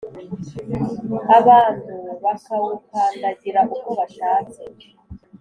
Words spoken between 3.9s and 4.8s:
bashatse